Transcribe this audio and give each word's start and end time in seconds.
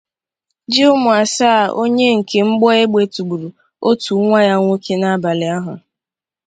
ji 0.71 0.81
ụmụ 0.93 1.09
asaa 1.21 1.61
onye 1.81 2.07
nke 2.17 2.37
mgbọ 2.49 2.67
egbe 2.81 3.01
tụgburu 3.13 3.49
otu 3.89 4.11
nwa 4.23 4.39
ya 4.47 4.55
nwoke 4.61 4.93
n’abalị 4.97 5.47
ahụ 5.57 5.73